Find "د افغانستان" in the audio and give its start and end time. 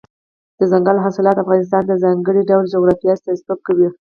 1.37-1.83